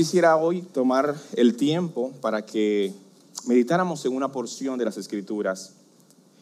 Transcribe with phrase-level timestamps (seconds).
[0.00, 2.94] quisiera hoy tomar el tiempo para que
[3.44, 5.74] meditáramos en una porción de las Escrituras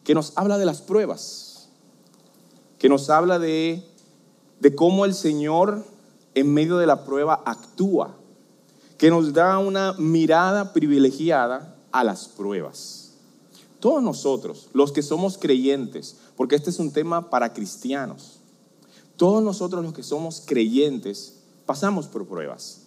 [0.04, 1.68] que nos habla de las pruebas,
[2.78, 3.82] que nos habla de,
[4.60, 5.84] de cómo el Señor
[6.36, 8.14] en medio de la prueba actúa,
[8.96, 13.14] que nos da una mirada privilegiada a las pruebas.
[13.80, 18.38] Todos nosotros, los que somos creyentes, porque este es un tema para cristianos,
[19.16, 22.82] todos nosotros los que somos creyentes pasamos por pruebas.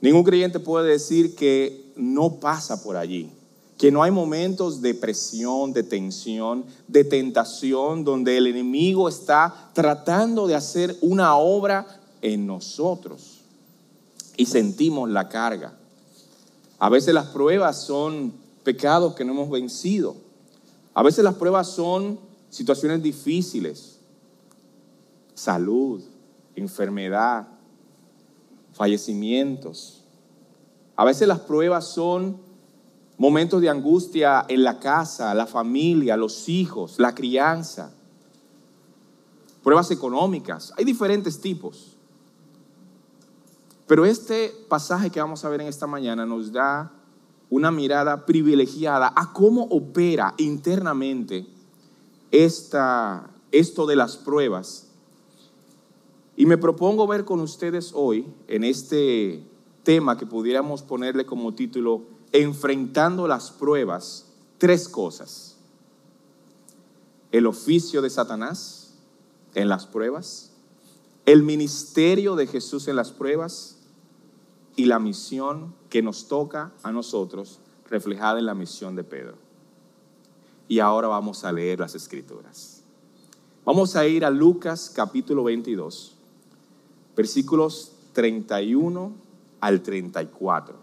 [0.00, 3.30] Ningún creyente puede decir que no pasa por allí,
[3.78, 10.46] que no hay momentos de presión, de tensión, de tentación, donde el enemigo está tratando
[10.46, 11.86] de hacer una obra
[12.22, 13.40] en nosotros
[14.36, 15.78] y sentimos la carga.
[16.78, 20.16] A veces las pruebas son pecados que no hemos vencido.
[20.92, 22.18] A veces las pruebas son
[22.50, 23.98] situaciones difíciles,
[25.34, 26.02] salud,
[26.54, 27.48] enfermedad,
[28.76, 30.04] fallecimientos.
[30.96, 32.38] A veces las pruebas son
[33.16, 37.94] momentos de angustia en la casa, la familia, los hijos, la crianza.
[39.62, 40.74] Pruebas económicas.
[40.76, 41.96] Hay diferentes tipos.
[43.86, 46.92] Pero este pasaje que vamos a ver en esta mañana nos da
[47.48, 51.46] una mirada privilegiada a cómo opera internamente
[52.30, 54.85] esta, esto de las pruebas
[56.36, 59.42] y me propongo ver con ustedes hoy, en este
[59.82, 64.26] tema que pudiéramos ponerle como título, Enfrentando las pruebas,
[64.58, 65.56] tres cosas.
[67.32, 68.94] El oficio de Satanás
[69.54, 70.52] en las pruebas,
[71.24, 73.78] el ministerio de Jesús en las pruebas
[74.74, 79.36] y la misión que nos toca a nosotros reflejada en la misión de Pedro.
[80.68, 82.82] Y ahora vamos a leer las escrituras.
[83.64, 86.15] Vamos a ir a Lucas capítulo 22
[87.16, 89.12] versículos 31
[89.60, 90.76] al 34.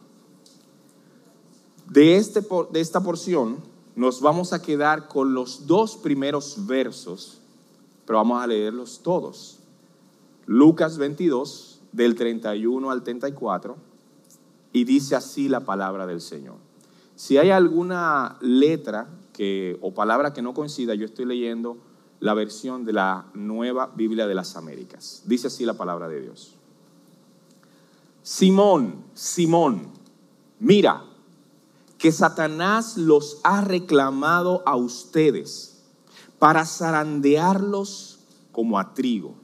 [1.89, 3.57] De, este, de esta porción
[3.95, 7.39] nos vamos a quedar con los dos primeros versos,
[8.05, 9.59] pero vamos a leerlos todos.
[10.45, 13.77] Lucas 22, del 31 al 34,
[14.73, 16.55] y dice así la palabra del Señor.
[17.15, 21.77] Si hay alguna letra que, o palabra que no coincida, yo estoy leyendo
[22.23, 25.23] la versión de la nueva Biblia de las Américas.
[25.25, 26.55] Dice así la palabra de Dios.
[28.21, 29.89] Simón, Simón,
[30.57, 31.03] mira
[31.97, 35.83] que Satanás los ha reclamado a ustedes
[36.39, 38.19] para zarandearlos
[38.53, 39.35] como a trigo.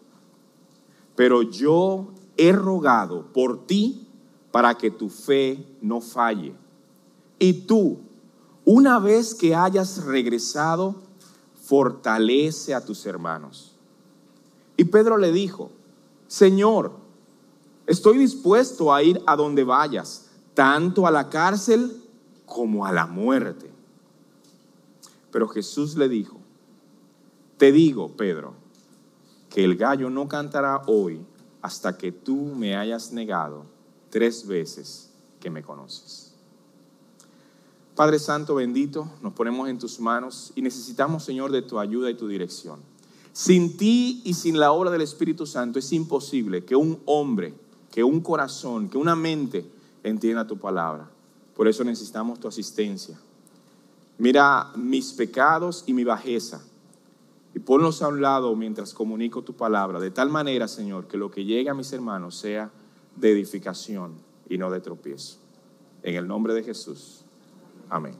[1.18, 4.08] Pero yo he rogado por ti
[4.52, 6.56] para que tu fe no falle.
[7.40, 8.00] Y tú,
[8.64, 11.09] una vez que hayas regresado,
[11.70, 13.76] fortalece a tus hermanos.
[14.76, 15.70] Y Pedro le dijo,
[16.28, 16.94] Señor,
[17.86, 21.96] estoy dispuesto a ir a donde vayas, tanto a la cárcel
[22.48, 23.70] como a la muerte.
[25.30, 26.40] Pero Jesús le dijo,
[27.58, 28.56] te digo, Pedro,
[29.52, 31.24] que el gallo no cantará hoy
[31.62, 33.66] hasta que tú me hayas negado
[34.10, 36.29] tres veces que me conoces.
[38.00, 42.14] Padre Santo bendito, nos ponemos en tus manos y necesitamos, Señor, de tu ayuda y
[42.14, 42.80] tu dirección.
[43.34, 47.54] Sin ti y sin la obra del Espíritu Santo es imposible que un hombre,
[47.92, 49.70] que un corazón, que una mente
[50.02, 51.10] entienda tu palabra.
[51.54, 53.20] Por eso necesitamos tu asistencia.
[54.18, 56.64] Mira mis pecados y mi bajeza
[57.54, 61.32] y ponlos a un lado mientras comunico tu palabra, de tal manera, Señor, que lo
[61.32, 62.72] que llegue a mis hermanos sea
[63.18, 64.14] de edificación
[64.48, 65.40] y no de tropiezo.
[66.02, 67.26] En el nombre de Jesús.
[67.90, 68.16] Amén.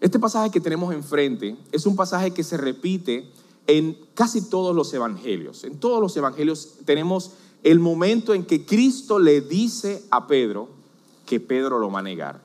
[0.00, 3.30] Este pasaje que tenemos enfrente es un pasaje que se repite
[3.66, 5.64] en casi todos los evangelios.
[5.64, 10.68] En todos los evangelios tenemos el momento en que Cristo le dice a Pedro
[11.26, 12.40] que Pedro lo va a negar.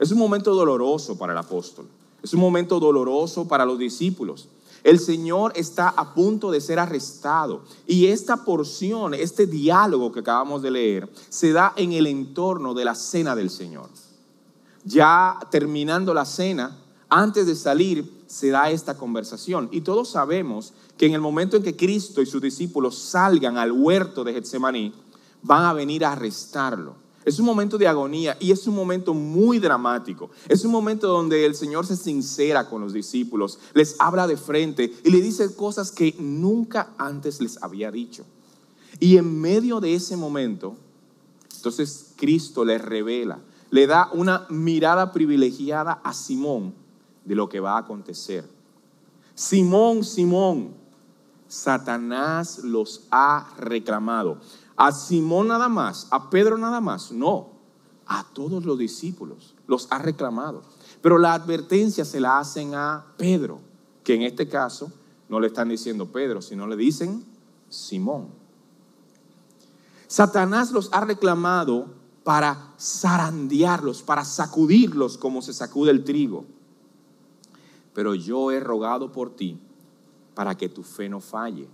[0.00, 1.86] Es un momento doloroso para el apóstol.
[2.22, 4.48] Es un momento doloroso para los discípulos.
[4.82, 7.62] El Señor está a punto de ser arrestado.
[7.86, 12.86] Y esta porción, este diálogo que acabamos de leer, se da en el entorno de
[12.86, 13.88] la cena del Señor
[14.84, 16.78] ya terminando la cena,
[17.08, 19.68] antes de salir, se da esta conversación.
[19.70, 23.72] Y todos sabemos que en el momento en que Cristo y sus discípulos salgan al
[23.72, 24.92] huerto de Getsemaní,
[25.42, 26.96] van a venir a arrestarlo.
[27.24, 30.30] Es un momento de agonía y es un momento muy dramático.
[30.48, 34.92] Es un momento donde el Señor se sincera con los discípulos, les habla de frente
[35.04, 38.24] y le dice cosas que nunca antes les había dicho.
[39.00, 40.76] Y en medio de ese momento,
[41.56, 43.38] entonces Cristo les revela
[43.74, 46.72] le da una mirada privilegiada a Simón
[47.24, 48.48] de lo que va a acontecer.
[49.34, 50.74] Simón, Simón,
[51.48, 54.38] Satanás los ha reclamado.
[54.76, 57.48] a Simón nada más, a Pedro nada más, no,
[58.06, 60.62] a todos los discípulos los ha reclamado.
[61.02, 63.58] Pero la advertencia se la hacen a Pedro,
[64.04, 64.92] que en este caso
[65.28, 67.24] no le están diciendo Pedro, sino le dicen
[67.70, 68.28] Simón.
[70.06, 76.46] Satanás los ha reclamado para zarandearlos, para sacudirlos como se sacude el trigo.
[77.92, 79.60] Pero yo he rogado por ti
[80.34, 81.68] para que tu fe no falle.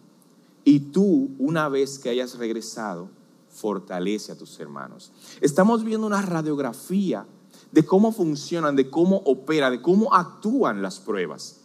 [0.64, 3.08] Y tú, una vez que hayas regresado,
[3.48, 5.12] fortalece a tus hermanos.
[5.40, 7.26] Estamos viendo una radiografía
[7.72, 11.60] de cómo funcionan, de cómo opera, de cómo actúan las pruebas.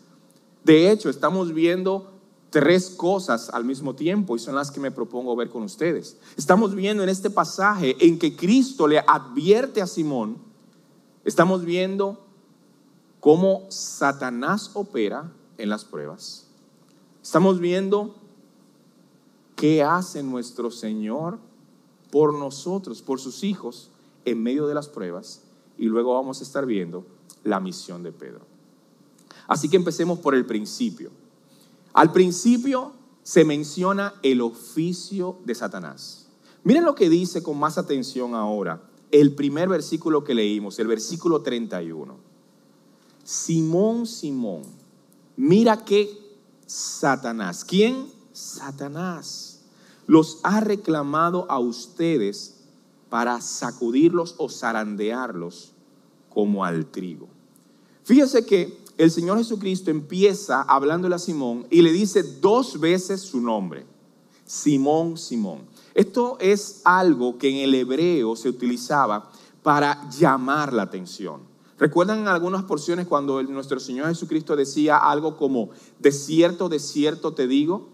[0.64, 2.15] De hecho, estamos viendo
[2.56, 6.16] tres cosas al mismo tiempo y son las que me propongo ver con ustedes.
[6.38, 10.38] Estamos viendo en este pasaje en que Cristo le advierte a Simón,
[11.26, 12.26] estamos viendo
[13.20, 16.48] cómo Satanás opera en las pruebas.
[17.22, 18.16] Estamos viendo
[19.58, 21.40] qué hace nuestro Señor
[22.10, 23.90] por nosotros, por sus hijos,
[24.24, 25.42] en medio de las pruebas.
[25.78, 27.06] Y luego vamos a estar viendo
[27.44, 28.46] la misión de Pedro.
[29.46, 31.12] Así que empecemos por el principio.
[31.96, 32.92] Al principio
[33.24, 36.28] se menciona el oficio de Satanás.
[36.66, 38.82] Miren lo que dice con más atención ahora
[39.12, 42.18] el primer versículo que leímos, el versículo 31.
[43.24, 44.64] Simón, Simón,
[45.38, 46.10] mira que
[46.66, 48.12] Satanás, ¿quién?
[48.34, 49.62] Satanás
[50.06, 52.56] los ha reclamado a ustedes
[53.10, 55.72] para sacudirlos o zarandearlos
[56.30, 57.30] como al trigo.
[58.04, 63.42] Fíjense que el Señor Jesucristo empieza hablándole a Simón y le dice dos veces su
[63.42, 63.86] nombre.
[64.46, 65.62] Simón, Simón.
[65.94, 69.32] Esto es algo que en el hebreo se utilizaba
[69.64, 71.42] para llamar la atención.
[71.78, 77.34] ¿Recuerdan en algunas porciones cuando nuestro Señor Jesucristo decía algo como, de cierto, de cierto
[77.34, 77.90] te digo?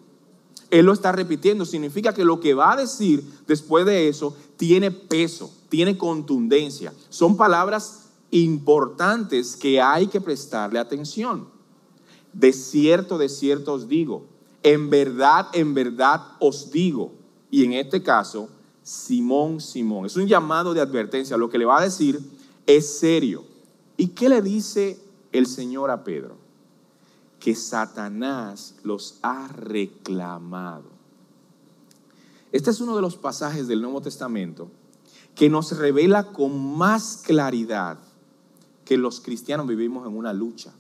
[0.70, 1.66] Él lo está repitiendo.
[1.66, 6.94] Significa que lo que va a decir después de eso tiene peso, tiene contundencia.
[7.10, 8.01] Son palabras
[8.32, 11.50] importantes que hay que prestarle atención.
[12.34, 14.26] De cierto, de cierto os digo,
[14.64, 17.14] en verdad, en verdad os digo,
[17.50, 18.50] y en este caso,
[18.84, 22.20] Simón, Simón, es un llamado de advertencia, lo que le va a decir
[22.66, 23.44] es serio.
[23.98, 25.00] ¿Y qué le dice
[25.32, 26.38] el Señor a Pedro?
[27.40, 30.86] Que Satanás los ha reclamado.
[32.52, 34.70] Este es uno de los pasajes del Nuevo Testamento
[35.36, 37.98] que nos revela con más claridad
[38.92, 40.74] que los cristianos vivimos en una lucha.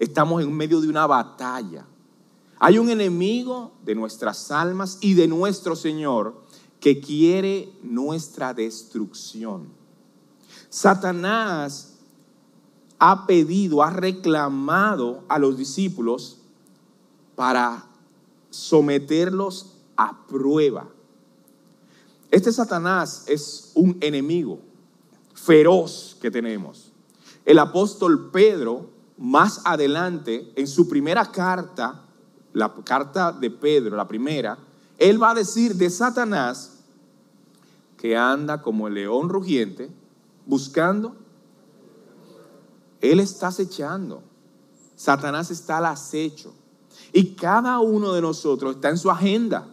[0.00, 1.86] Estamos en medio de una batalla.
[2.58, 6.42] Hay un enemigo de nuestras almas y de nuestro Señor
[6.80, 9.68] que quiere nuestra destrucción.
[10.70, 12.00] Satanás
[12.98, 16.38] ha pedido, ha reclamado a los discípulos
[17.36, 17.86] para
[18.50, 20.88] someterlos a prueba.
[22.28, 24.58] Este Satanás es un enemigo
[25.32, 26.91] feroz que tenemos.
[27.44, 32.02] El apóstol Pedro, más adelante, en su primera carta,
[32.52, 34.58] la carta de Pedro, la primera,
[34.98, 36.78] él va a decir de Satanás
[37.96, 39.90] que anda como el león rugiente
[40.46, 41.16] buscando.
[43.00, 44.22] Él está acechando.
[44.96, 46.52] Satanás está al acecho.
[47.12, 49.66] Y cada uno de nosotros está en su agenda.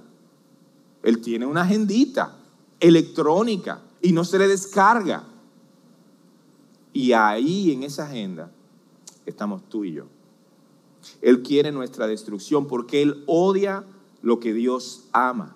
[1.03, 2.38] Él tiene una agendita
[2.79, 5.23] electrónica y no se le descarga.
[6.93, 8.51] Y ahí en esa agenda
[9.25, 10.05] estamos tú y yo.
[11.22, 13.84] Él quiere nuestra destrucción porque Él odia
[14.22, 15.55] lo que Dios ama.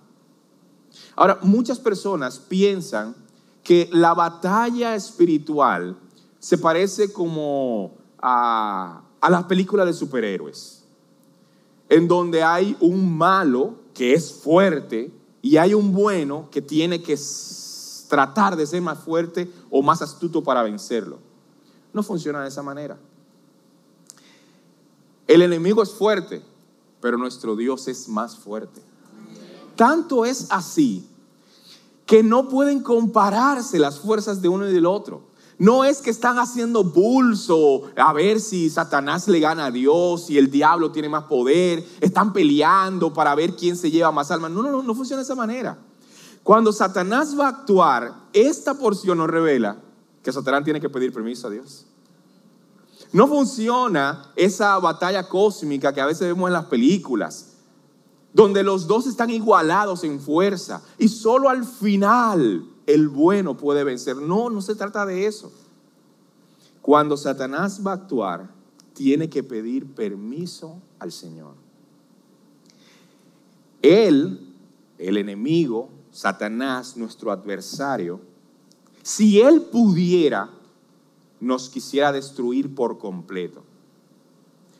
[1.16, 3.16] Ahora, muchas personas piensan
[3.64, 5.98] que la batalla espiritual
[6.40, 10.84] se parece como a, a las películas de superhéroes,
[11.90, 15.12] en donde hay un malo que es fuerte
[15.42, 17.18] y hay un bueno que tiene que
[18.14, 21.18] tratar de ser más fuerte o más astuto para vencerlo.
[21.94, 22.96] No funciona de esa manera.
[25.26, 26.44] El enemigo es fuerte,
[27.02, 28.84] pero nuestro Dios es más fuerte.
[29.76, 31.10] Tanto es así
[32.06, 35.24] que no pueden compararse las fuerzas de uno y del otro.
[35.58, 40.38] No es que están haciendo pulso a ver si Satanás le gana a Dios, si
[40.38, 44.50] el diablo tiene más poder, están peleando para ver quién se lleva más alma.
[44.50, 45.80] No, no, no, no funciona de esa manera.
[46.44, 49.78] Cuando Satanás va a actuar, esta porción nos revela
[50.22, 51.86] que Satanás tiene que pedir permiso a Dios.
[53.14, 57.54] No funciona esa batalla cósmica que a veces vemos en las películas,
[58.34, 64.18] donde los dos están igualados en fuerza y solo al final el bueno puede vencer.
[64.18, 65.52] No, no se trata de eso.
[66.82, 68.50] Cuando Satanás va a actuar,
[68.94, 71.56] tiene que pedir permiso al Señor.
[73.82, 74.54] Él,
[74.98, 78.22] el enemigo, Satanás, nuestro adversario,
[79.02, 80.50] si él pudiera,
[81.42, 83.64] nos quisiera destruir por completo.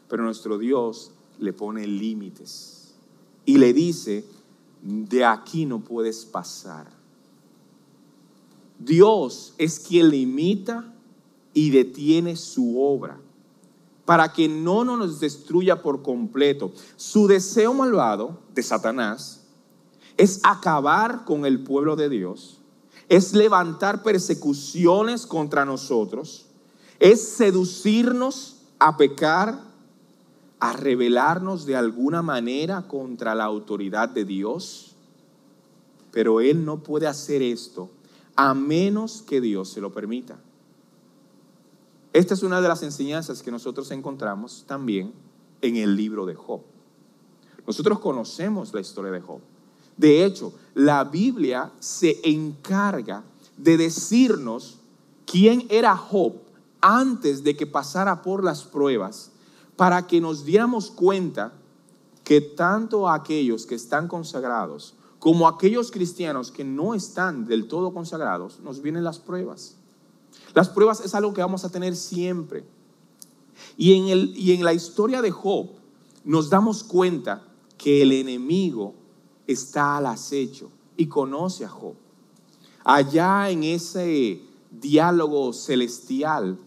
[0.08, 2.94] Pero nuestro Dios le pone límites
[3.46, 4.24] y le dice,
[4.84, 6.88] de aquí no puedes pasar.
[8.78, 10.94] Dios es quien limita
[11.54, 13.20] y detiene su obra
[14.06, 16.72] para que no nos destruya por completo.
[16.96, 19.43] Su deseo malvado de Satanás
[20.18, 22.60] es acabar con el pueblo de Dios,
[23.10, 26.48] es levantar persecuciones contra nosotros,
[27.00, 29.60] es seducirnos a pecar,
[30.60, 34.96] a rebelarnos de alguna manera contra la autoridad de Dios.
[36.12, 37.90] Pero Él no puede hacer esto
[38.36, 40.40] a menos que Dios se lo permita.
[42.14, 45.14] Esta es una de las enseñanzas que nosotros encontramos también
[45.62, 46.62] en el libro de Job.
[47.66, 49.40] Nosotros conocemos la historia de Job.
[49.98, 53.24] De hecho, la Biblia se encarga
[53.58, 54.80] de decirnos
[55.26, 56.34] quién era Job
[56.82, 59.32] antes de que pasara por las pruebas,
[59.76, 61.54] para que nos diéramos cuenta
[62.24, 68.60] que tanto aquellos que están consagrados como aquellos cristianos que no están del todo consagrados,
[68.60, 69.78] nos vienen las pruebas.
[70.54, 72.66] Las pruebas es algo que vamos a tener siempre.
[73.78, 75.70] Y en, el, y en la historia de Job
[76.26, 77.42] nos damos cuenta
[77.78, 78.96] que el enemigo
[79.48, 81.96] está al acecho y conoce a Job.
[82.84, 86.58] Allá en ese diálogo celestial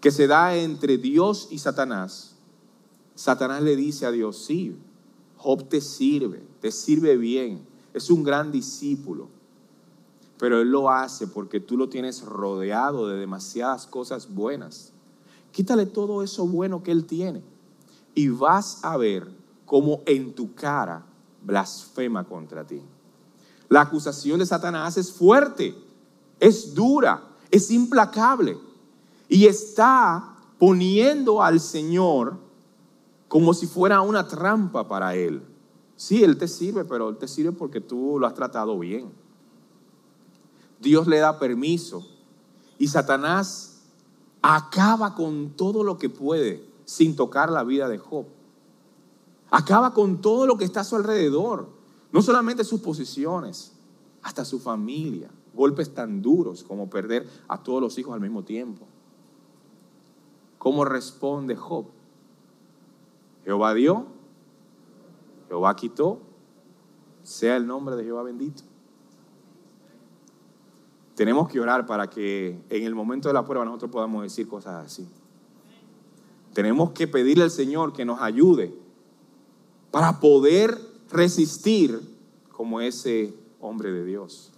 [0.00, 2.36] que se da entre Dios y Satanás,
[3.14, 4.76] Satanás le dice a Dios, sí,
[5.36, 9.28] Job te sirve, te sirve bien, es un gran discípulo
[10.40, 14.94] pero Él lo hace porque tú lo tienes rodeado de demasiadas cosas buenas.
[15.52, 17.42] Quítale todo eso bueno que Él tiene
[18.14, 19.30] y vas a ver
[19.66, 21.04] cómo en tu cara
[21.42, 22.82] blasfema contra ti.
[23.68, 25.74] La acusación de Satanás es fuerte,
[26.38, 28.58] es dura, es implacable
[29.28, 32.36] y está poniendo al Señor
[33.28, 35.42] como si fuera una trampa para Él.
[35.94, 39.12] Sí, Él te sirve, pero Él te sirve porque tú lo has tratado bien.
[40.80, 42.06] Dios le da permiso
[42.78, 43.82] y Satanás
[44.42, 48.26] acaba con todo lo que puede sin tocar la vida de Job.
[49.50, 51.68] Acaba con todo lo que está a su alrededor,
[52.12, 53.72] no solamente sus posiciones,
[54.22, 55.30] hasta su familia.
[55.52, 58.86] Golpes tan duros como perder a todos los hijos al mismo tiempo.
[60.58, 61.86] ¿Cómo responde Job?
[63.44, 64.06] Jehová dio,
[65.48, 66.20] Jehová quitó,
[67.22, 68.62] sea el nombre de Jehová bendito.
[71.16, 74.86] Tenemos que orar para que en el momento de la prueba nosotros podamos decir cosas
[74.86, 75.08] así.
[76.54, 78.74] Tenemos que pedirle al Señor que nos ayude
[79.90, 80.78] para poder
[81.10, 82.00] resistir
[82.52, 84.50] como ese hombre de Dios.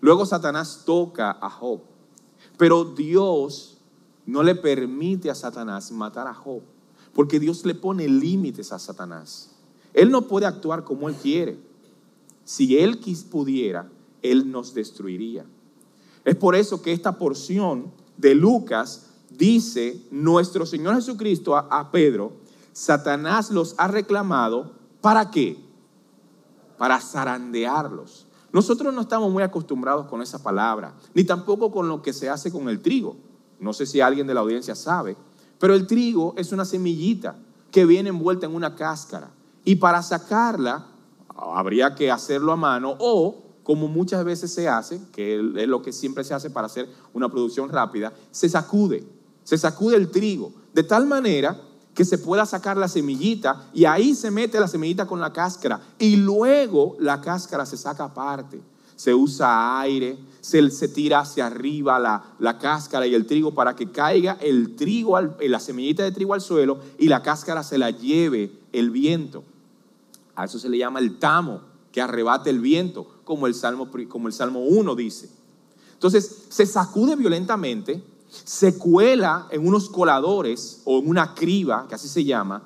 [0.00, 1.80] Luego Satanás toca a Job,
[2.58, 3.78] pero Dios
[4.26, 6.62] no le permite a Satanás matar a Job,
[7.14, 9.50] porque Dios le pone límites a Satanás.
[9.94, 11.58] Él no puede actuar como él quiere.
[12.44, 12.98] Si él
[13.30, 13.88] pudiera,
[14.22, 15.44] él nos destruiría.
[16.24, 22.32] Es por eso que esta porción de Lucas dice, nuestro Señor Jesucristo a, Pedro,
[22.72, 25.62] Satanás los ha reclamado, ¿para qué?
[26.78, 28.26] Para zarandearlos.
[28.52, 32.52] Nosotros no estamos muy acostumbrados con esa palabra, ni tampoco con lo que se hace
[32.52, 33.16] con el trigo.
[33.60, 35.16] No sé si alguien de la audiencia sabe,
[35.58, 37.36] pero el trigo es una semillita
[37.70, 39.30] que viene envuelta en una cáscara.
[39.64, 40.86] Y para sacarla,
[41.28, 45.92] habría que hacerlo a mano o como muchas veces se hace, que es lo que
[45.92, 49.06] siempre se hace para hacer una producción rápida, se sacude,
[49.44, 51.60] se sacude el trigo, de tal manera
[51.94, 55.80] que se pueda sacar la semillita y ahí se mete la semillita con la cáscara
[55.98, 58.60] y luego la cáscara se saca aparte.
[58.96, 63.74] Se usa aire, se, se tira hacia arriba la, la, cáscara y el trigo para
[63.74, 67.90] que caiga el trigo, la semillita de trigo al suelo y la cáscara se la
[67.90, 69.44] lleve el viento.
[70.34, 74.28] A eso se le llama el tamo, que arrebate el viento como el Salmo, como
[74.28, 75.28] el Salmo 1 dice.
[75.92, 78.02] Entonces se sacude violentamente,
[78.44, 82.62] se cuela en unos coladores o en una criba, que así se llama,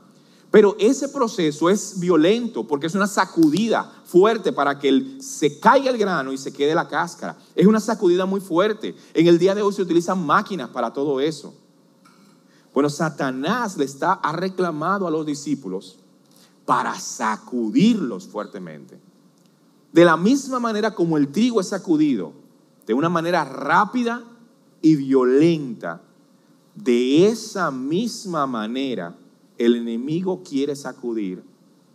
[0.50, 5.98] pero ese proceso es violento porque es una sacudida fuerte para que se caiga el
[5.98, 7.36] grano y se quede la cáscara.
[7.54, 8.94] Es una sacudida muy fuerte.
[9.12, 11.54] En el día de hoy se utilizan máquinas para todo eso.
[12.72, 15.98] Bueno, Satanás le está, ha reclamado a los discípulos
[16.64, 18.98] para sacudirlos fuertemente.
[19.92, 22.32] De la misma manera como el trigo es sacudido,
[22.86, 24.22] de una manera rápida
[24.82, 26.02] y violenta,
[26.74, 29.16] de esa misma manera
[29.58, 31.42] el enemigo quiere sacudir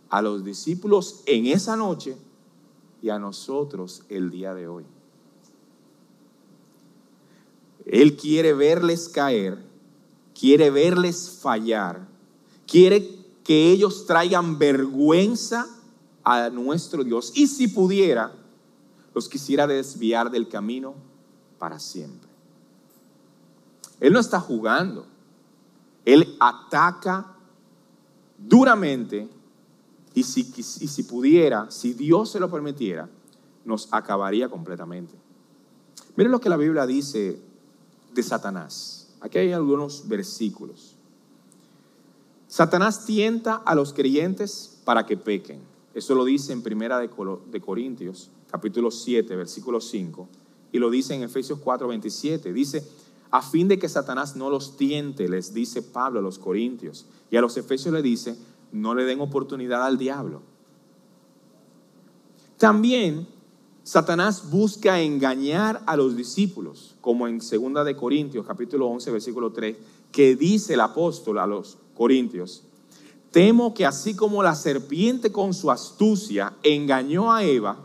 [0.08, 2.16] a los discípulos en esa noche
[3.00, 4.84] y a nosotros el día de hoy.
[7.86, 9.58] Él quiere verles caer,
[10.38, 12.08] quiere verles fallar,
[12.66, 13.08] quiere
[13.44, 15.66] que ellos traigan vergüenza
[16.24, 18.32] a nuestro Dios y si pudiera,
[19.14, 20.94] los quisiera desviar del camino
[21.58, 22.31] para siempre.
[24.02, 25.06] Él no está jugando,
[26.04, 27.36] Él ataca
[28.36, 29.28] duramente
[30.12, 33.08] y si, y si pudiera, si Dios se lo permitiera,
[33.64, 35.14] nos acabaría completamente.
[36.16, 37.40] Miren lo que la Biblia dice
[38.12, 39.14] de Satanás.
[39.20, 40.96] Aquí hay algunos versículos.
[42.48, 45.60] Satanás tienta a los creyentes para que pequen.
[45.94, 50.28] Eso lo dice en Primera de Corintios, capítulo 7, versículo 5,
[50.72, 52.52] y lo dice en Efesios 4, 27.
[52.52, 52.84] Dice,
[53.32, 57.06] a fin de que Satanás no los tiente, les dice Pablo a los Corintios.
[57.30, 58.36] Y a los Efesios le dice,
[58.72, 60.42] no le den oportunidad al diablo.
[62.58, 63.26] También
[63.84, 69.78] Satanás busca engañar a los discípulos, como en 2 de Corintios capítulo 11 versículo 3,
[70.12, 72.64] que dice el apóstol a los Corintios,
[73.30, 77.78] temo que así como la serpiente con su astucia engañó a Eva,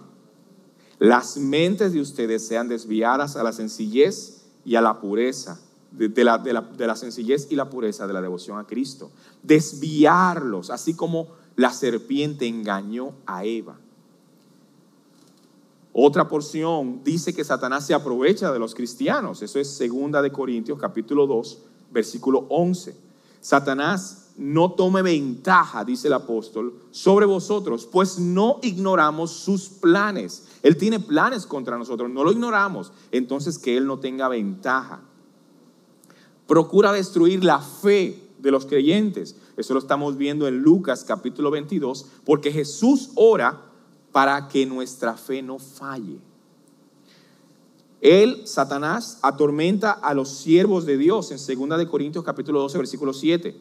[1.00, 4.37] las mentes de ustedes sean desviadas a la sencillez
[4.68, 8.60] y a la pureza, de, la, de, la, sencillez y la pureza de la devoción
[8.60, 9.12] a Cristo.
[9.42, 13.80] Desviarlos, así como la serpiente engañó a Eva.
[15.94, 19.42] Otra porción dice que Satanás se aprovecha de los cristianos.
[19.42, 21.60] Eso es segunda de Corintios capítulo 2,
[21.90, 23.07] versículo 11.
[23.48, 30.50] Satanás no tome ventaja, dice el apóstol, sobre vosotros, pues no ignoramos sus planes.
[30.64, 32.92] Él tiene planes contra nosotros, no lo ignoramos.
[33.10, 35.00] Entonces que Él no tenga ventaja.
[36.46, 39.38] Procura destruir la fe de los creyentes.
[39.56, 43.62] Eso lo estamos viendo en Lucas capítulo 22, porque Jesús ora
[44.12, 46.20] para que nuestra fe no falle.
[48.02, 53.14] Él, Satanás, atormenta a los siervos de Dios en 2 de Corintios capítulo 12, versículo
[53.14, 53.56] 7.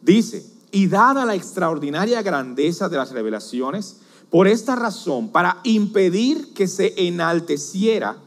[0.00, 6.68] Dice, y dada la extraordinaria grandeza de las revelaciones, por esta razón, para impedir que
[6.68, 8.18] se enalteciera,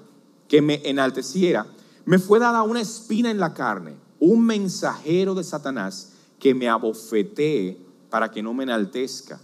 [0.47, 1.67] que me enalteciera,
[2.05, 7.77] me fue dada una espina en la carne, un mensajero de Satanás que me abofetee
[8.09, 9.39] para que no me enaltezca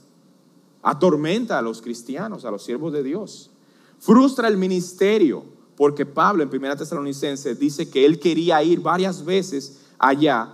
[0.87, 3.51] atormenta a los cristianos, a los siervos de Dios.
[3.99, 5.43] Frustra el ministerio,
[5.75, 10.53] porque Pablo en 1 Tesalonicense dice que él quería ir varias veces allá,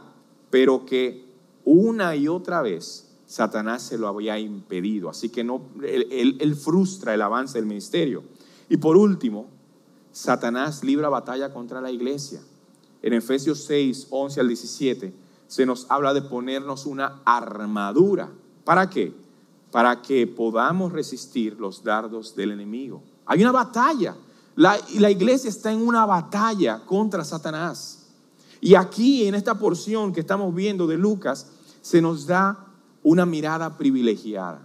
[0.49, 1.25] pero que
[1.65, 5.09] una y otra vez Satanás se lo había impedido.
[5.09, 8.23] Así que no, él, él frustra el avance del ministerio.
[8.69, 9.47] Y por último,
[10.11, 12.41] Satanás libra batalla contra la iglesia.
[13.01, 15.13] En Efesios 6, 11 al 17,
[15.47, 18.29] se nos habla de ponernos una armadura.
[18.63, 19.13] ¿Para qué?
[19.73, 23.01] para que podamos resistir los dardos del enemigo.
[23.25, 24.15] Hay una batalla.
[24.55, 28.07] La, la iglesia está en una batalla contra Satanás.
[28.61, 31.47] Y aquí, en esta porción que estamos viendo de Lucas,
[31.81, 32.67] se nos da
[33.03, 34.61] una mirada privilegiada.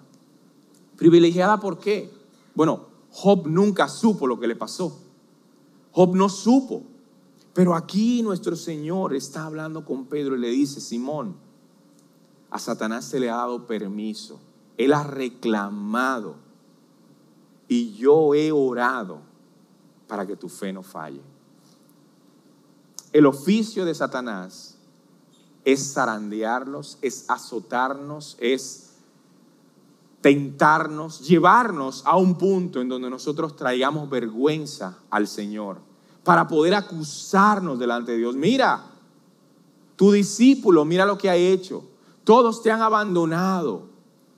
[0.96, 2.12] ¿Privilegiada por qué?
[2.54, 5.00] Bueno, Job nunca supo lo que le pasó.
[5.92, 6.82] Job no supo.
[7.54, 11.34] Pero aquí nuestro Señor está hablando con Pedro y le dice, Simón,
[12.50, 14.38] a Satanás se le ha dado permiso
[14.78, 16.36] él ha reclamado
[17.68, 19.20] y yo he orado
[20.08, 21.20] para que tu fe no falle.
[23.12, 24.78] El oficio de Satanás
[25.64, 28.94] es zarandearnos, es azotarnos, es
[30.20, 35.78] tentarnos, llevarnos a un punto en donde nosotros traigamos vergüenza al Señor,
[36.24, 38.34] para poder acusarnos delante de Dios.
[38.34, 38.84] Mira,
[39.96, 41.84] tu discípulo, mira lo que ha hecho.
[42.24, 43.88] Todos te han abandonado.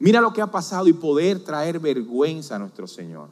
[0.00, 3.28] Mira lo que ha pasado y poder traer vergüenza a nuestro Señor.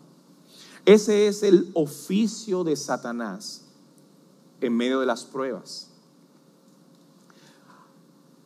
[0.84, 3.64] Ese es el oficio de Satanás
[4.60, 5.90] en medio de las pruebas.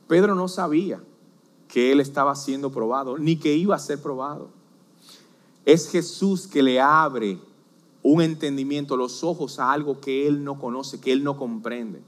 [0.06, 1.02] Pedro no sabía
[1.66, 4.50] que él estaba siendo probado, ni que iba a ser probado.
[5.64, 7.40] Es Jesús que le abre
[8.04, 12.02] un entendimiento, los ojos a algo que él no conoce, que él no comprende.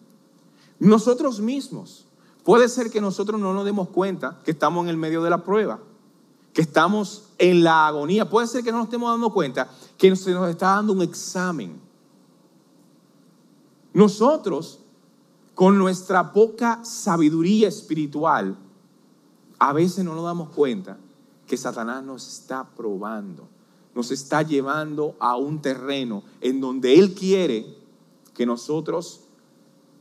[0.79, 2.07] Nosotros mismos,
[2.45, 5.43] puede ser que nosotros no nos demos cuenta que estamos en el medio de la
[5.43, 5.81] prueba
[6.55, 8.31] que estamos en la agonía.
[8.31, 11.81] Puede ser que no nos estemos dando cuenta que se nos está dando un examen.
[13.93, 14.79] Nosotros,
[15.55, 18.57] con nuestra poca sabiduría espiritual,
[19.59, 20.97] a veces no nos damos cuenta
[21.47, 23.49] que Satanás nos está probando,
[23.95, 27.67] nos está llevando a un terreno en donde Él quiere
[28.33, 29.25] que nosotros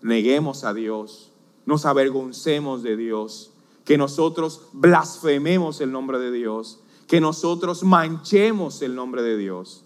[0.01, 1.31] neguemos a Dios,
[1.65, 3.52] nos avergoncemos de Dios,
[3.85, 9.83] que nosotros blasfememos el nombre de Dios, que nosotros manchemos el nombre de Dios.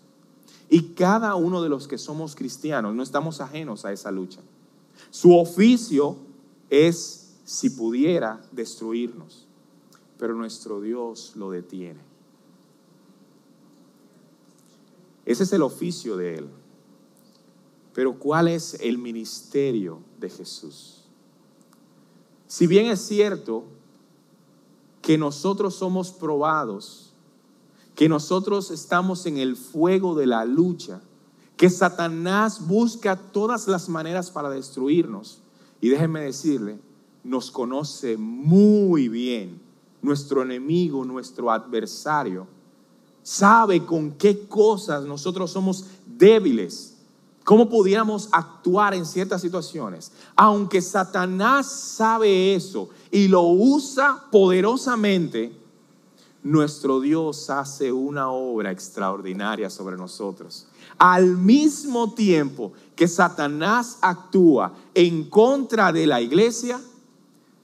[0.70, 4.42] Y cada uno de los que somos cristianos no estamos ajenos a esa lucha.
[5.10, 6.18] Su oficio
[6.70, 9.48] es, si pudiera, destruirnos,
[10.18, 12.02] pero nuestro Dios lo detiene.
[15.26, 16.50] Ese es el oficio de Él.
[17.94, 21.04] Pero ¿cuál es el ministerio de Jesús?
[22.48, 23.66] Si bien es cierto
[25.08, 27.14] que nosotros somos probados,
[27.96, 31.00] que nosotros estamos en el fuego de la lucha,
[31.56, 35.40] que Satanás busca todas las maneras para destruirnos.
[35.80, 36.82] Y déjenme decirle,
[37.24, 39.62] nos conoce muy bien
[40.02, 42.46] nuestro enemigo, nuestro adversario.
[43.24, 46.98] Sabe con qué cosas nosotros somos débiles
[47.48, 50.12] cómo pudiéramos actuar en ciertas situaciones.
[50.36, 55.52] Aunque Satanás sabe eso y lo usa poderosamente,
[56.44, 60.68] nuestro Dios hace una obra extraordinaria sobre nosotros.
[60.98, 66.82] Al mismo tiempo que Satanás actúa en contra de la iglesia,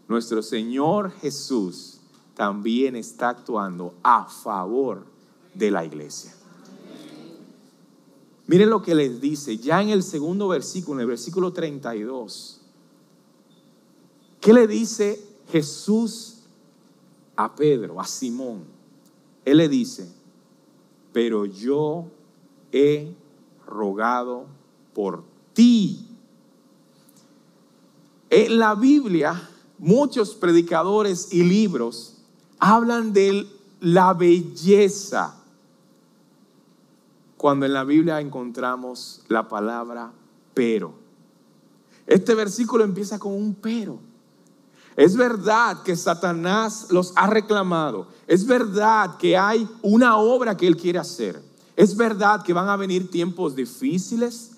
[0.07, 1.99] nuestro Señor Jesús
[2.35, 5.05] también está actuando a favor
[5.53, 6.33] de la iglesia.
[8.47, 12.59] Miren lo que les dice ya en el segundo versículo, en el versículo 32.
[14.41, 16.39] ¿Qué le dice Jesús
[17.35, 18.63] a Pedro, a Simón?
[19.45, 20.11] Él le dice,
[21.11, 22.07] pero yo
[22.71, 23.13] he
[23.67, 24.47] rogado
[24.95, 26.07] por ti.
[28.31, 32.17] En la Biblia, muchos predicadores y libros
[32.57, 33.45] hablan de
[33.79, 35.39] la belleza
[37.37, 40.13] cuando en la Biblia encontramos la palabra
[40.55, 40.95] pero.
[42.07, 44.12] Este versículo empieza con un pero.
[44.95, 48.07] Es verdad que Satanás los ha reclamado.
[48.27, 51.41] Es verdad que hay una obra que él quiere hacer.
[51.75, 54.51] Es verdad que van a venir tiempos difíciles,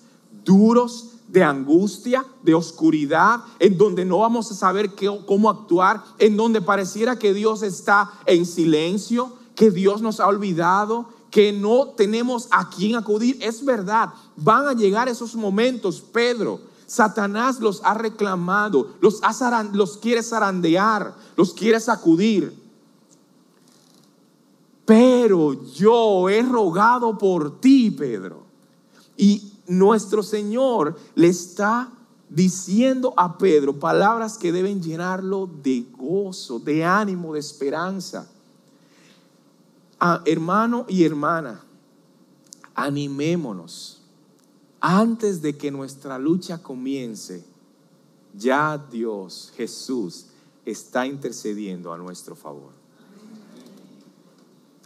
[0.44, 4.92] duros, de angustia, de oscuridad, en donde no vamos a saber
[5.26, 11.08] cómo actuar, en donde pareciera que Dios está en silencio, que Dios nos ha olvidado,
[11.30, 13.38] que no tenemos a quién acudir.
[13.40, 16.60] Es verdad, van a llegar esos momentos, Pedro.
[16.86, 19.20] Satanás los ha reclamado, los,
[19.72, 22.64] los quiere zarandear, los quiere sacudir.
[24.84, 28.44] Pero yo he rogado por ti, Pedro.
[29.16, 31.90] Y nuestro Señor le está
[32.28, 38.28] diciendo a Pedro palabras que deben llenarlo de gozo, de ánimo, de esperanza
[40.24, 41.60] hermano y hermana,
[42.74, 43.95] animémonos.
[44.88, 47.44] Antes de que nuestra lucha comience,
[48.32, 50.26] ya Dios, Jesús,
[50.64, 52.70] está intercediendo a nuestro favor.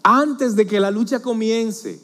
[0.03, 2.01] Antes de que la lucha comience,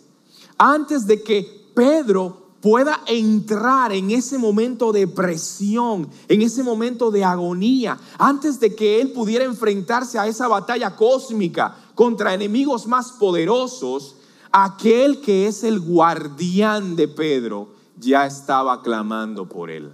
[0.58, 7.24] antes de que Pedro pueda entrar en ese momento de presión, en ese momento de
[7.24, 14.16] agonía, antes de que él pudiera enfrentarse a esa batalla cósmica contra enemigos más poderosos,
[14.52, 19.92] aquel que es el guardián de Pedro ya estaba clamando por él.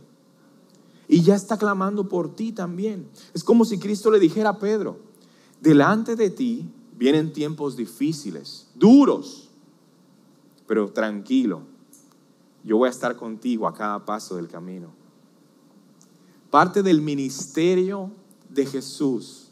[1.08, 3.08] Y ya está clamando por ti también.
[3.34, 4.98] Es como si Cristo le dijera a Pedro,
[5.60, 9.50] delante de ti vienen tiempos difíciles, duros,
[10.66, 11.72] pero tranquilo
[12.64, 14.92] yo voy a estar contigo a cada paso del camino.
[16.50, 18.10] Parte del ministerio
[18.48, 19.48] de Jesús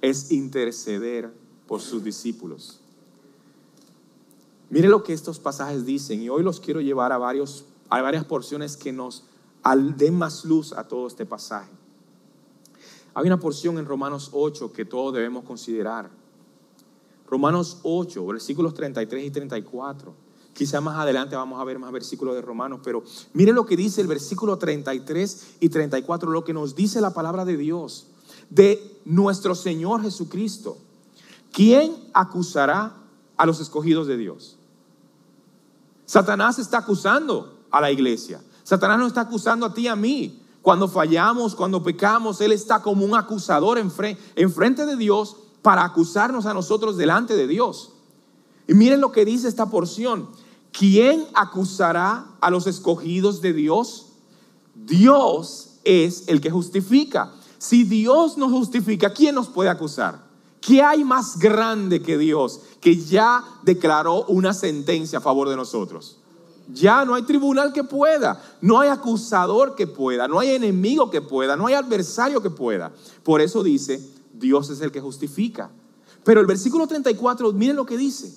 [0.00, 1.32] es interceder
[1.66, 2.80] por sus discípulos.
[4.68, 7.64] Mire lo que estos pasajes dicen y hoy los quiero llevar a, varios,
[7.98, 9.24] a varias porciones que nos
[9.96, 11.70] den más luz a todo este pasaje.
[13.12, 16.10] Hay una porción en Romanos 8 que todos debemos considerar.
[17.26, 20.14] Romanos 8, versículos 33 y 34.
[20.54, 23.02] Quizá más adelante vamos a ver más versículos de Romanos, pero
[23.34, 27.44] miren lo que dice el versículo 33 y 34, lo que nos dice la palabra
[27.44, 28.06] de Dios,
[28.48, 30.78] de nuestro Señor Jesucristo.
[31.52, 32.96] ¿Quién acusará
[33.36, 34.56] a los escogidos de Dios?
[36.06, 38.40] Satanás está acusando a la iglesia.
[38.62, 40.38] Satanás no está acusando a ti y a mí.
[40.60, 43.90] Cuando fallamos, cuando pecamos, Él está como un acusador en
[44.52, 47.92] frente de Dios para acusarnos a nosotros delante de Dios.
[48.68, 50.28] Y miren lo que dice esta porción.
[50.70, 54.06] ¿Quién acusará a los escogidos de Dios?
[54.74, 57.32] Dios es el que justifica.
[57.58, 60.24] Si Dios nos justifica, ¿quién nos puede acusar?
[60.60, 66.18] ¿Qué hay más grande que Dios que ya declaró una sentencia a favor de nosotros?
[66.72, 71.20] Ya no hay tribunal que pueda, no hay acusador que pueda, no hay enemigo que
[71.20, 72.92] pueda, no hay adversario que pueda.
[73.22, 74.00] Por eso dice,
[74.32, 75.70] Dios es el que justifica.
[76.24, 78.32] Pero el versículo 34, miren lo que dice.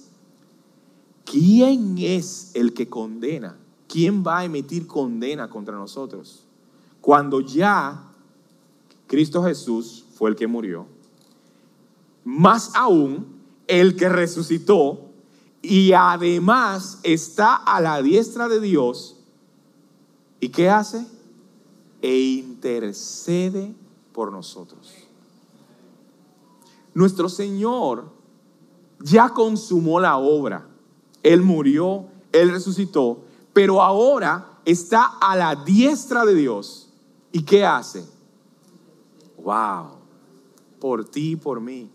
[1.23, 3.57] ¿Quién es el que condena?
[3.87, 6.43] ¿Quién va a emitir condena contra nosotros?
[7.01, 8.11] Cuando ya
[9.07, 10.87] Cristo Jesús fue el que murió,
[12.23, 13.27] más aún
[13.67, 15.11] el que resucitó
[15.67, 19.17] y además está a la diestra de Dios.
[20.39, 21.05] ¿Y qué hace?
[22.01, 23.73] E intercede
[24.13, 24.93] por nosotros.
[26.93, 28.11] Nuestro Señor
[28.99, 30.67] ya consumó la obra.
[31.23, 36.89] Él murió, Él resucitó, pero ahora está a la diestra de Dios.
[37.31, 38.05] ¿Y qué hace?
[39.37, 39.97] Wow,
[40.79, 41.89] por ti y por mí.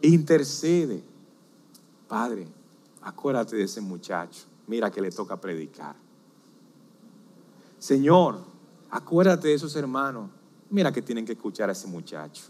[0.00, 1.04] Intercede.
[2.08, 2.48] Padre,
[3.06, 4.46] acuérdate de ese muchacho.
[4.66, 5.94] Mira que le toca predicar.
[7.78, 8.40] Señor,
[8.90, 10.28] acuérdate de esos hermanos.
[10.70, 12.42] Mira que tienen que escuchar a ese muchacho.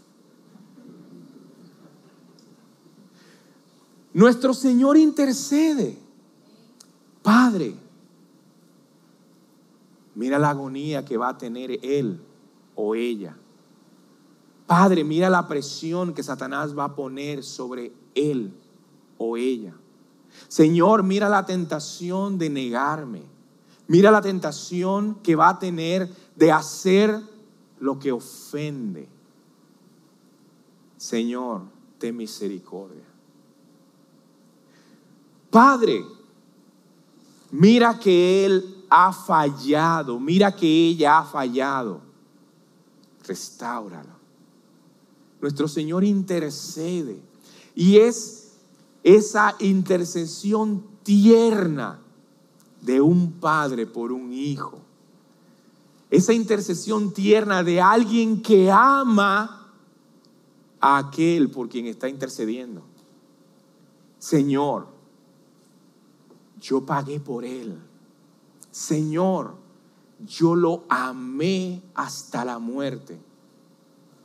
[4.13, 5.95] Nuestro Señor intercede.
[7.21, 7.75] Padre,
[10.15, 12.19] mira la agonía que va a tener él
[12.73, 13.37] o ella.
[14.65, 18.51] Padre, mira la presión que Satanás va a poner sobre él
[19.19, 19.75] o ella.
[20.47, 23.23] Señor, mira la tentación de negarme.
[23.87, 27.21] Mira la tentación que va a tener de hacer
[27.79, 29.07] lo que ofende.
[30.97, 31.61] Señor,
[31.97, 33.03] ten misericordia.
[35.49, 36.03] Padre,
[37.51, 42.01] mira que Él ha fallado, mira que ella ha fallado.
[43.25, 44.17] Restáuralo.
[45.41, 47.21] Nuestro Señor intercede
[47.75, 48.46] y es
[49.03, 51.99] esa intercesión tierna
[52.81, 54.79] de un padre por un hijo.
[56.09, 59.71] Esa intercesión tierna de alguien que ama
[60.79, 62.81] a aquel por quien está intercediendo.
[64.19, 64.87] Señor,
[66.59, 67.77] yo pagué por él.
[68.71, 69.55] Señor,
[70.25, 73.19] yo lo amé hasta la muerte.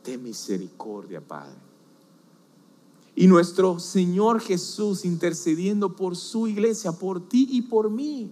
[0.03, 1.72] De misericordia, Padre.
[3.15, 8.31] Y nuestro Señor Jesús intercediendo por su iglesia, por ti y por mí.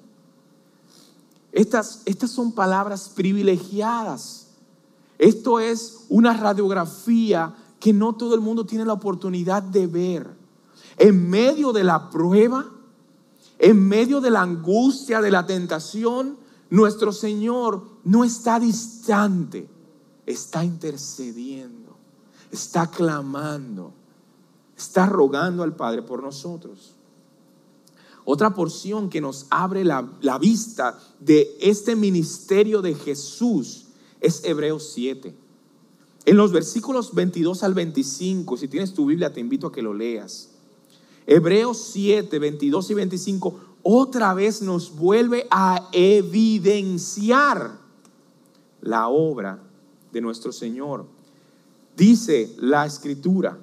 [1.51, 4.47] Estas, estas son palabras privilegiadas.
[5.19, 10.29] Esto es una radiografía que no todo el mundo tiene la oportunidad de ver.
[10.97, 12.65] En medio de la prueba,
[13.59, 16.37] en medio de la angustia, de la tentación,
[16.71, 19.67] nuestro Señor no está distante,
[20.25, 21.95] está intercediendo,
[22.51, 24.00] está clamando
[24.81, 26.95] está rogando al Padre por nosotros.
[28.23, 30.01] Otra porción que nos abre la,
[30.39, 33.87] vista de este ministerio de Jesús
[34.19, 35.35] es Hebreos 7.
[36.25, 39.93] En los versículos 22 al 25, si tienes tu Biblia, te invito a que lo
[39.93, 40.49] leas.
[41.25, 47.79] Hebreos 7, 22 y 25, otra vez nos vuelve a evidenciar
[48.81, 49.63] la obra
[50.11, 51.05] de nuestro Señor.
[51.97, 53.57] Dice la escritura,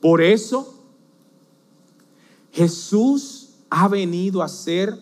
[0.00, 0.74] por eso
[2.52, 4.98] Jesús ha venido a ser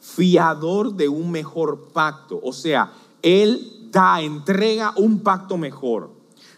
[0.00, 2.40] fiador de un mejor pacto.
[2.42, 6.10] O sea, Él da, entrega un pacto mejor.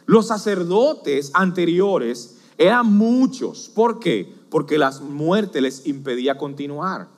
[0.07, 3.71] Los sacerdotes anteriores eran muchos.
[3.75, 4.33] ¿Por qué?
[4.51, 7.09] Porque las muertes les impedía continuar.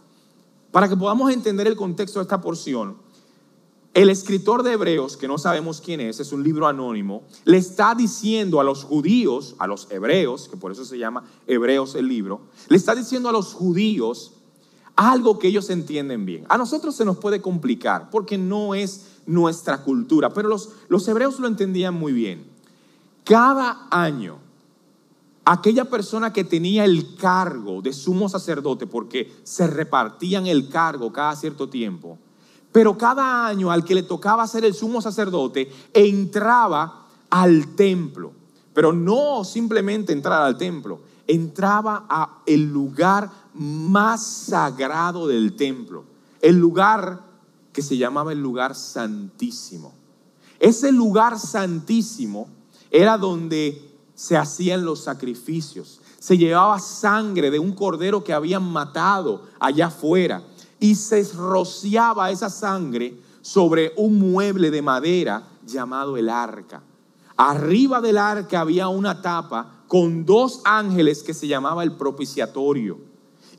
[0.70, 2.96] Para que podamos entender el contexto de esta porción,
[3.94, 7.94] el escritor de Hebreos, que no sabemos quién es, es un libro anónimo, le está
[7.94, 12.40] diciendo a los judíos, a los hebreos, que por eso se llama Hebreos el libro,
[12.68, 14.32] le está diciendo a los judíos
[14.96, 16.46] algo que ellos entienden bien.
[16.48, 21.38] A nosotros se nos puede complicar porque no es nuestra cultura, pero los, los hebreos
[21.38, 22.46] lo entendían muy bien.
[23.24, 24.38] Cada año,
[25.44, 31.36] aquella persona que tenía el cargo de sumo sacerdote, porque se repartían el cargo cada
[31.36, 32.18] cierto tiempo,
[32.72, 38.32] pero cada año al que le tocaba ser el sumo sacerdote entraba al templo.
[38.72, 46.04] Pero no simplemente entrar al templo, entraba a el lugar más sagrado del templo,
[46.40, 47.20] el lugar
[47.72, 49.92] que se llamaba el lugar santísimo.
[50.58, 52.48] Ese lugar santísimo
[52.90, 56.00] era donde se hacían los sacrificios.
[56.18, 60.42] Se llevaba sangre de un cordero que habían matado allá afuera
[60.82, 66.82] y se rociaba esa sangre sobre un mueble de madera llamado el arca.
[67.36, 72.98] Arriba del arca había una tapa con dos ángeles que se llamaba el propiciatorio.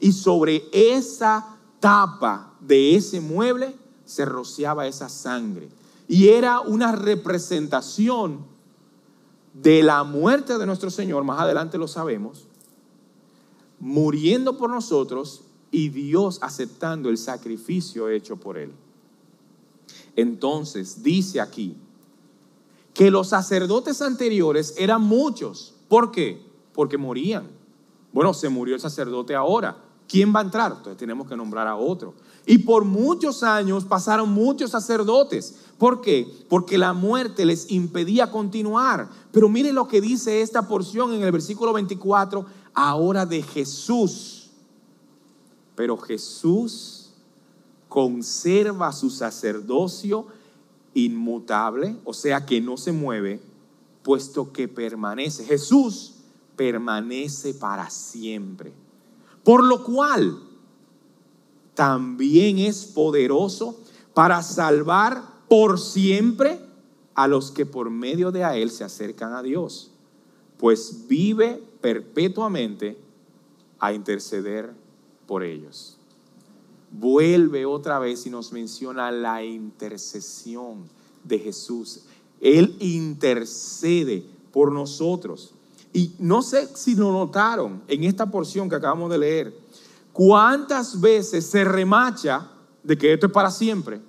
[0.01, 5.69] Y sobre esa tapa de ese mueble se rociaba esa sangre.
[6.09, 8.39] Y era una representación
[9.53, 12.47] de la muerte de nuestro Señor, más adelante lo sabemos,
[13.79, 15.42] muriendo por nosotros
[15.73, 18.71] y Dios aceptando el sacrificio hecho por Él.
[20.15, 21.75] Entonces, dice aquí
[22.93, 25.73] que los sacerdotes anteriores eran muchos.
[25.89, 26.39] ¿Por qué?
[26.73, 27.47] Porque morían.
[28.13, 29.75] Bueno, se murió el sacerdote ahora.
[30.07, 30.73] ¿Quién va a entrar?
[30.73, 32.13] Entonces tenemos que nombrar a otro.
[32.45, 35.55] Y por muchos años pasaron muchos sacerdotes.
[35.79, 36.31] ¿Por qué?
[36.49, 39.09] Porque la muerte les impedía continuar.
[39.31, 44.42] Pero mire lo que dice esta porción en el versículo 24, ahora de Jesús.
[45.75, 47.11] Pero Jesús
[47.89, 50.27] conserva su sacerdocio
[50.93, 53.39] inmutable, o sea que no se mueve,
[54.03, 55.45] puesto que permanece.
[55.45, 56.15] Jesús
[56.55, 58.73] permanece para siempre.
[59.43, 60.39] Por lo cual
[61.73, 63.79] también es poderoso
[64.13, 66.59] para salvar por siempre
[67.15, 69.91] a los que por medio de a él se acercan a Dios,
[70.57, 72.97] pues vive perpetuamente
[73.79, 74.73] a interceder
[75.33, 75.97] por ellos.
[76.91, 80.87] Vuelve otra vez y nos menciona la intercesión
[81.23, 82.01] de Jesús.
[82.39, 85.55] Él intercede por nosotros.
[85.91, 89.57] Y no sé si lo notaron en esta porción que acabamos de leer,
[90.11, 92.51] cuántas veces se remacha
[92.83, 94.01] de que esto es para siempre.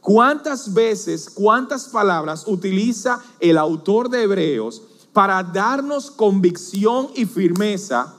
[0.00, 4.80] ¿Cuántas veces, cuántas palabras utiliza el autor de Hebreos
[5.12, 8.14] para darnos convicción y firmeza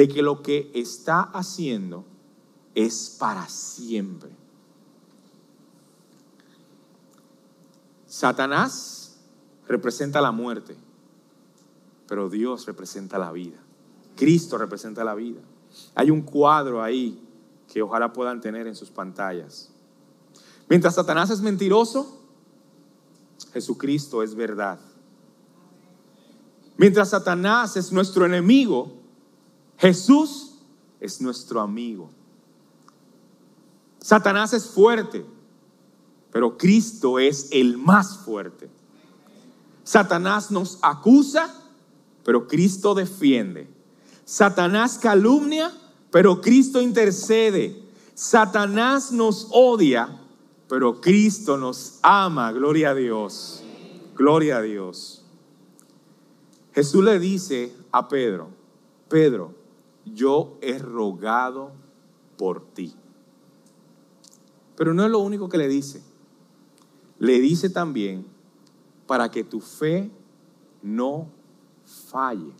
[0.00, 2.04] de que lo que está haciendo
[2.74, 4.30] es para siempre?
[8.06, 9.18] Satanás
[9.68, 10.76] representa la muerte
[12.10, 13.56] pero Dios representa la vida.
[14.16, 15.42] Cristo representa la vida.
[15.94, 17.24] Hay un cuadro ahí
[17.72, 19.70] que ojalá puedan tener en sus pantallas.
[20.68, 22.20] Mientras Satanás es mentiroso,
[23.52, 24.80] Jesucristo es verdad.
[26.76, 28.99] Mientras Satanás es nuestro enemigo,
[29.80, 30.56] Jesús
[31.00, 32.10] es nuestro amigo.
[33.98, 35.24] Satanás es fuerte,
[36.30, 38.68] pero Cristo es el más fuerte.
[39.82, 41.54] Satanás nos acusa,
[42.24, 43.70] pero Cristo defiende.
[44.26, 45.72] Satanás calumnia,
[46.10, 47.82] pero Cristo intercede.
[48.14, 50.20] Satanás nos odia,
[50.68, 52.52] pero Cristo nos ama.
[52.52, 53.62] Gloria a Dios.
[54.14, 55.24] Gloria a Dios.
[56.74, 58.50] Jesús le dice a Pedro,
[59.08, 59.59] Pedro,
[60.04, 61.72] yo he rogado
[62.36, 62.94] por ti.
[64.76, 66.02] Pero no es lo único que le dice.
[67.18, 68.26] Le dice también
[69.06, 70.10] para que tu fe
[70.82, 71.28] no
[71.84, 72.52] falle.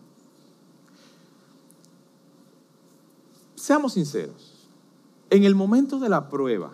[3.54, 4.68] Seamos sinceros,
[5.30, 6.72] en el momento de la prueba,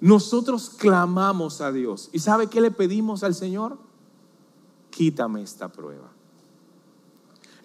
[0.00, 2.08] nosotros clamamos a Dios.
[2.12, 3.78] ¿Y sabe qué le pedimos al Señor?
[4.90, 6.13] Quítame esta prueba.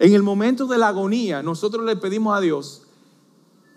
[0.00, 2.84] En el momento de la agonía, nosotros le pedimos a Dios,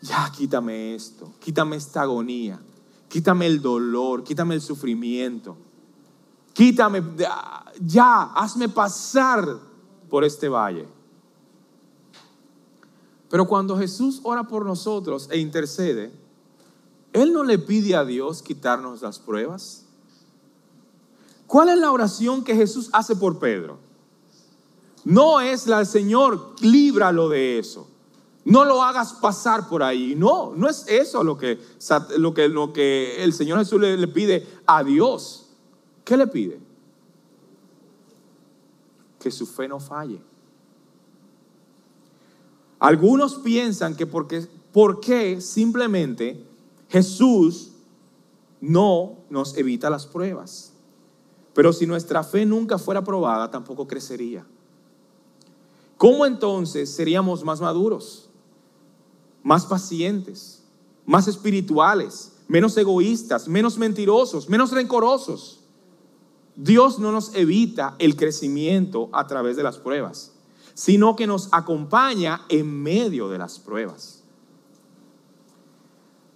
[0.01, 2.62] ya quítame esto, quítame esta agonía,
[3.09, 5.57] quítame el dolor, quítame el sufrimiento,
[6.53, 7.03] quítame,
[7.81, 9.59] ya, hazme pasar
[10.09, 10.88] por este valle.
[13.29, 16.13] Pero cuando Jesús ora por nosotros e intercede,
[17.12, 19.88] Él no le pide a Dios quitarnos las pruebas.
[21.47, 23.77] ¿Cuál es la oración que Jesús hace por Pedro?
[25.05, 27.89] No es la Señor, líbralo de eso.
[28.45, 30.15] No lo hagas pasar por ahí.
[30.15, 31.59] No, no es eso lo que,
[32.17, 35.49] lo que, lo que el Señor Jesús le, le pide a Dios.
[36.03, 36.59] ¿Qué le pide?
[39.23, 40.21] que su fe no falle.
[42.77, 46.45] Algunos piensan que porque, porque simplemente
[46.89, 47.71] Jesús
[48.59, 50.73] no nos evita las pruebas.
[51.53, 54.45] Pero si nuestra fe nunca fuera probada, tampoco crecería.
[56.03, 58.29] ¿Cómo entonces seríamos más maduros,
[59.41, 60.61] más pacientes,
[61.05, 65.61] más espirituales, menos egoístas, menos mentirosos, menos rencorosos?
[66.57, 70.34] Dios no nos evita el crecimiento a través de las pruebas,
[70.73, 74.25] sino que nos acompaña en medio de las pruebas.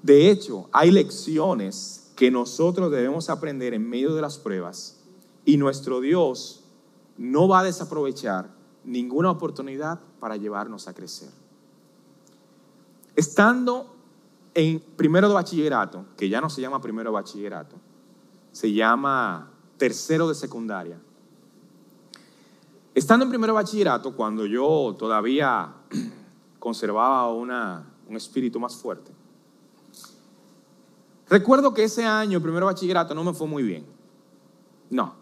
[0.02, 5.02] De hecho, hay lecciones que nosotros debemos aprender en medio de las pruebas
[5.44, 6.64] y nuestro Dios
[7.18, 8.56] no va a desaprovechar
[8.88, 11.30] ninguna oportunidad para llevarnos a crecer.
[13.16, 13.94] Estando
[14.54, 17.76] en primero de bachillerato, que ya no se llama primero de bachillerato,
[18.52, 20.98] se llama tercero de secundaria.
[22.96, 25.74] Estando en primero bachillerato, cuando yo todavía
[26.60, 29.12] conservaba un espíritu más fuerte,
[31.30, 33.86] recuerdo que ese año, primero bachillerato, no me fue muy bien.
[34.90, 35.16] No.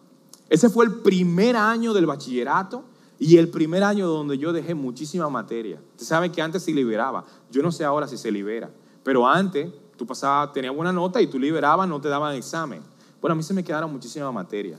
[0.47, 5.29] Ese fue el primer año del bachillerato y el primer año donde yo dejé muchísima
[5.29, 5.79] materia.
[5.91, 7.25] Ustedes saben que antes se liberaba.
[7.49, 8.69] Yo no sé ahora si se libera.
[9.03, 12.81] Pero antes tú pasabas, tenías buena nota y tú liberabas, no te daban examen.
[13.21, 14.77] Bueno, a mí se me quedaron muchísima materia.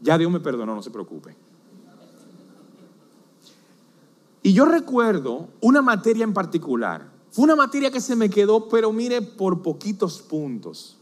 [0.00, 1.34] Ya Dios me perdonó, no se preocupe.
[4.42, 7.10] Y yo recuerdo una materia en particular.
[7.30, 10.98] Fue una materia que se me quedó, pero mire, por poquitos puntos.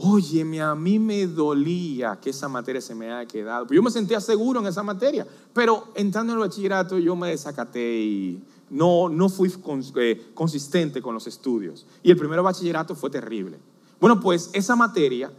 [0.00, 3.66] Óyeme, a mí me dolía que esa materia se me haya quedado.
[3.68, 7.98] Yo me sentía seguro en esa materia, pero entrando en el bachillerato yo me desacaté
[7.98, 8.40] y
[8.70, 9.52] no, no fui
[9.96, 11.84] eh, consistente con los estudios.
[12.04, 13.58] Y el primer bachillerato fue terrible.
[14.00, 15.32] Bueno, pues esa materia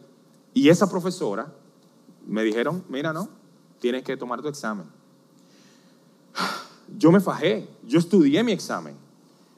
[0.54, 1.54] y esa profesora
[2.28, 3.30] me dijeron, mira, no,
[3.80, 4.88] tienes que tomar tu examen.
[6.98, 8.98] Yo me fajé, yo estudié mi examen.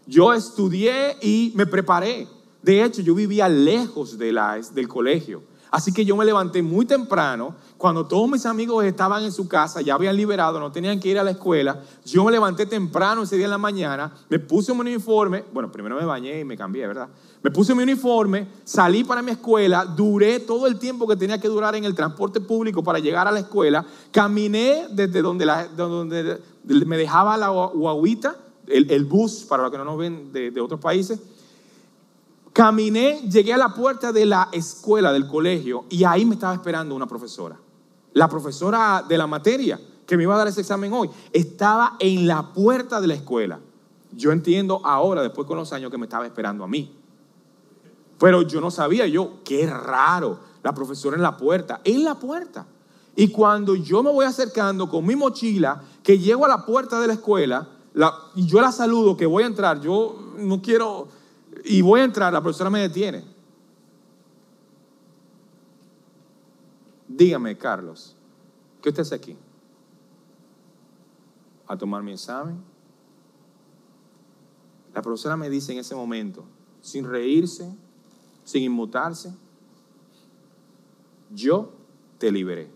[0.06, 2.28] Yo estudié y me preparé.
[2.62, 4.32] De hecho, yo vivía lejos de
[4.74, 5.43] del colegio.
[5.72, 9.80] Así que yo me levanté muy temprano, cuando todos mis amigos estaban en su casa,
[9.80, 11.82] ya habían liberado, no tenían que ir a la escuela.
[12.05, 15.95] Yo me levanté temprano ese día en la mañana, me puse mi uniforme, bueno, primero
[15.95, 17.07] me bañé y me cambié, ¿verdad?
[17.41, 21.47] Me puse mi uniforme, salí para mi escuela, duré todo el tiempo que tenía que
[21.47, 27.38] durar en el transporte público para llegar a la escuela, caminé desde donde, me dejaba
[27.38, 28.36] la guaguita,
[28.68, 31.18] el, bus, para los que no nos ven de otros países,
[32.54, 36.93] Caminé, llegué a la puerta de la escuela, del colegio, y ahí me estaba esperando
[36.95, 37.58] una profesora.
[38.14, 42.28] La profesora de la materia que me iba a dar ese examen hoy estaba en
[42.28, 43.60] la puerta de la escuela.
[44.12, 46.93] Yo entiendo ahora, después con los años, que me estaba esperando a mí.
[48.20, 52.68] Pero yo no sabía, yo, qué raro, la profesora en la puerta, en la puerta.
[53.16, 57.08] Y cuando yo me voy acercando con mi mochila, que llego a la puerta de
[57.08, 57.70] la escuela,
[58.36, 61.08] y yo la saludo, que voy a entrar, yo no quiero
[61.64, 63.24] y voy a entrar, la profesora me detiene.
[67.07, 68.16] Dígame, Carlos,
[68.82, 69.38] ¿qué usted hace aquí?
[71.68, 72.64] A tomar mi examen.
[74.93, 76.45] La profesora me dice en ese momento,
[76.82, 77.74] sin reírse,
[78.43, 79.34] sin inmutarse,
[81.34, 81.72] yo
[82.18, 82.70] te liberé.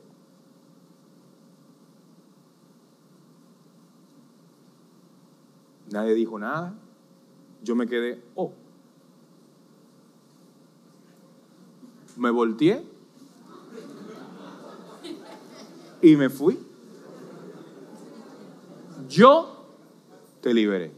[5.92, 6.74] Nadie dijo nada.
[7.64, 8.54] Yo me quedé, oh.
[12.18, 12.86] Me volteé
[16.02, 16.60] y me fui.
[19.10, 19.66] Yo
[20.42, 20.92] te liberé.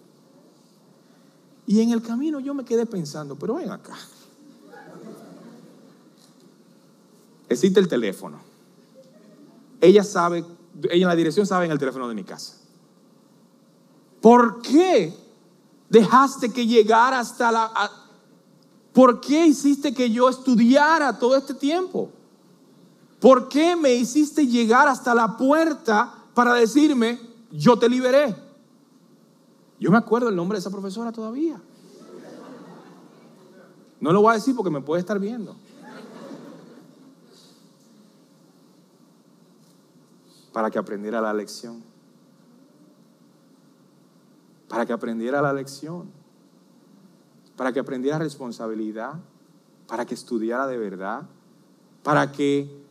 [1.66, 3.98] Y en el camino yo me quedé pensando, pero ven acá.
[7.50, 8.40] Existe el teléfono.
[9.80, 10.44] Ella sabe,
[10.90, 12.56] ella en la dirección sabe en el teléfono de mi casa.
[14.22, 15.14] ¿Por qué
[15.90, 17.72] dejaste que llegara hasta la,
[18.98, 22.10] ¿Por qué hiciste que yo estudiara todo este tiempo?
[23.20, 27.22] ¿Por qué me hiciste llegar hasta la puerta para decirme,
[27.52, 28.36] yo te liberé?
[29.80, 31.62] Yo me acuerdo el nombre de esa profesora todavía.
[34.00, 35.56] No lo voy a decir porque me puede estar viendo.
[40.52, 41.84] Para que aprendiera la lección.
[44.68, 46.17] Para que aprendiera la lección
[47.58, 49.16] para que aprendiera responsabilidad,
[49.88, 51.28] para que estudiara de verdad,
[52.04, 52.86] para que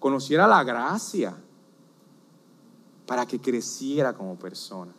[0.00, 1.36] conociera la gracia,
[3.06, 4.92] para que creciera como persona.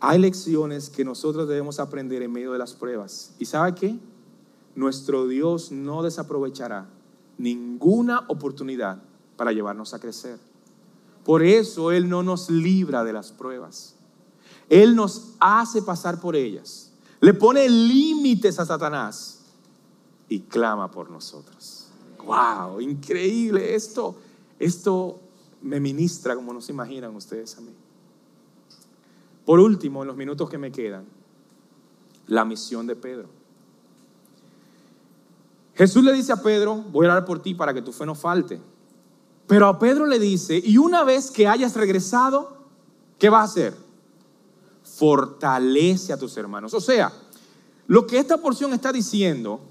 [0.00, 3.34] Hay lecciones que nosotros debemos aprender en medio de las pruebas.
[3.38, 3.98] ¿Y sabe qué?
[4.74, 6.86] Nuestro Dios no desaprovechará
[7.36, 9.02] ninguna oportunidad
[9.36, 10.38] para llevarnos a crecer.
[11.24, 13.96] Por eso Él no nos libra de las pruebas.
[14.70, 16.92] Él nos hace pasar por ellas.
[17.20, 19.40] Le pone límites a Satanás
[20.28, 21.88] y clama por nosotros.
[22.24, 22.80] ¡Wow!
[22.80, 24.14] Increíble esto.
[24.58, 25.20] Esto
[25.60, 27.72] me ministra como no se imaginan ustedes a mí.
[29.44, 31.04] Por último, en los minutos que me quedan,
[32.28, 33.28] la misión de Pedro.
[35.74, 38.14] Jesús le dice a Pedro, voy a orar por ti para que tu fe no
[38.14, 38.60] falte.
[39.48, 42.56] Pero a Pedro le dice, y una vez que hayas regresado,
[43.18, 43.89] ¿qué va a hacer?
[45.00, 46.74] Fortalece a tus hermanos.
[46.74, 47.10] O sea,
[47.86, 49.62] lo que esta porción está diciendo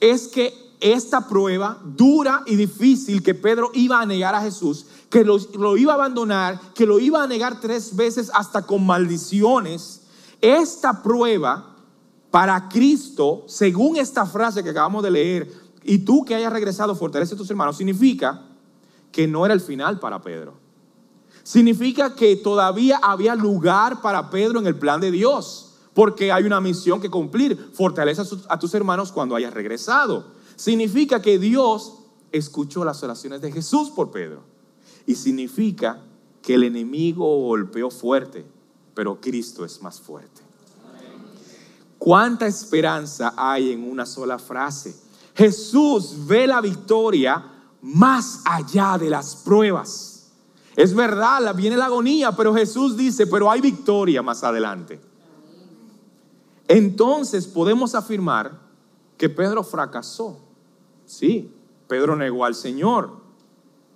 [0.00, 5.24] es que esta prueba dura y difícil que Pedro iba a negar a Jesús, que
[5.24, 10.00] lo, lo, iba a abandonar, que lo iba a negar tres veces hasta con maldiciones,
[10.40, 11.76] esta prueba
[12.32, 15.52] para Cristo, según esta frase que acabamos de leer,
[15.84, 18.48] y tú que hayas regresado, fortalece a tus hermanos, significa
[19.12, 20.61] que no era el final para Pedro.
[21.42, 26.60] Significa que todavía había lugar para Pedro en el plan de Dios, porque hay una
[26.60, 27.70] misión que cumplir.
[27.72, 30.26] Fortalece a tus hermanos cuando hayas regresado.
[30.56, 31.94] Significa que Dios
[32.30, 34.42] escuchó las oraciones de Jesús por Pedro.
[35.06, 36.00] Y significa
[36.40, 38.44] que el enemigo golpeó fuerte,
[38.94, 40.42] pero Cristo es más fuerte.
[41.98, 44.94] ¿Cuánta esperanza hay en una sola frase?
[45.34, 47.44] Jesús ve la victoria
[47.80, 50.11] más allá de las pruebas.
[50.76, 55.00] Es verdad, viene la agonía, pero Jesús dice, pero hay victoria más adelante.
[56.66, 58.58] Entonces podemos afirmar
[59.18, 60.38] que Pedro fracasó.
[61.04, 61.50] Sí,
[61.86, 63.20] Pedro negó al Señor.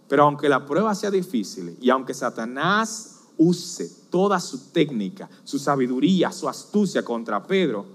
[0.08, 6.30] Pero aunque la prueba sea difícil y aunque Satanás use toda su técnica, su sabiduría,
[6.30, 7.86] su astucia contra Pedro,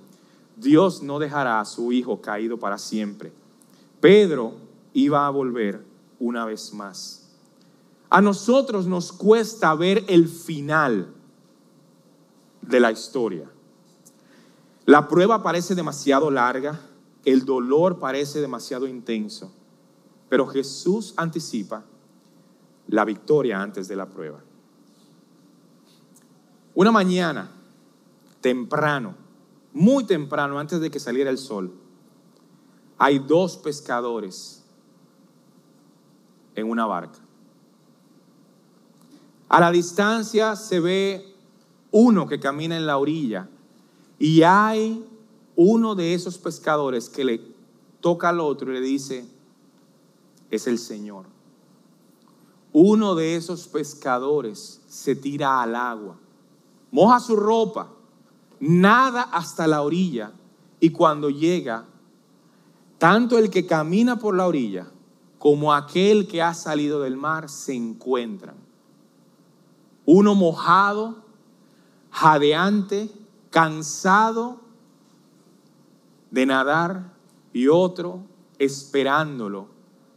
[0.58, 3.32] Dios no dejará a su hijo caído para siempre.
[4.00, 4.54] Pedro
[4.94, 5.84] iba a volver
[6.20, 7.21] una vez más.
[8.12, 11.14] A nosotros nos cuesta ver el final
[12.62, 13.50] de la historia.
[14.86, 16.78] La prueba parece demasiado larga,
[17.24, 19.54] el dolor parece demasiado intenso,
[20.28, 21.86] pero Jesús anticipa
[22.90, 24.42] la victoria antes de la prueba.
[26.76, 27.50] Una mañana,
[28.42, 29.16] temprano,
[29.72, 31.74] muy temprano, antes de que saliera el sol,
[32.98, 34.66] hay dos pescadores
[36.56, 37.20] en una barca.
[39.52, 41.36] A la distancia se ve
[41.92, 43.50] uno que camina en la orilla
[44.18, 45.06] y hay
[45.58, 47.42] uno de esos pescadores que le
[48.00, 49.26] toca al otro y le dice,
[50.50, 51.26] es el Señor.
[52.72, 56.16] Uno de esos pescadores se tira al agua,
[56.90, 57.90] moja su ropa
[58.62, 60.32] nada hasta la orilla
[60.80, 61.84] y cuando llega,
[62.98, 64.88] tanto el que camina por la orilla
[65.40, 68.71] como aquel que ha salido del mar se encuentran.
[70.06, 71.24] Uno mojado,
[72.12, 73.12] jadeante,
[73.50, 74.60] cansado
[76.32, 77.14] de nadar
[77.54, 78.24] y otro
[78.58, 79.68] esperándolo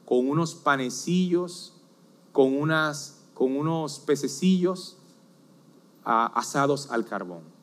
[0.04, 1.74] con unos panecillos,
[2.32, 4.98] con, unas, con unos pececillos
[6.04, 7.54] asados al carbón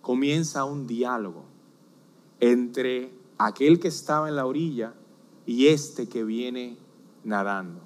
[0.00, 1.44] comienza un diálogo
[2.40, 4.94] entre aquel que estaba en la orilla
[5.46, 6.76] y este que viene
[7.24, 7.80] nadando.